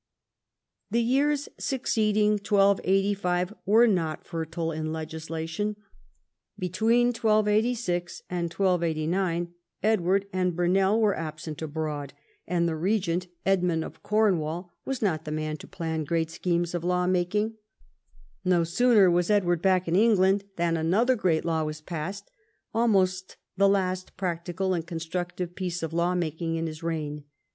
[0.89, 5.75] The years succeeding 1285 were not fertile in legis lation.
[6.57, 9.53] Between 1286 and 1289
[9.83, 12.13] Edward and Burnell were absent abroad,
[12.47, 16.83] and the regent, Edmund of Cornwall, was not the man to plan great schemes of
[16.83, 17.57] law making.
[18.43, 22.31] No sooner was Edward back in England than another great law was passed,
[22.73, 27.25] almost the last practical and con structive piece of law making in the reign.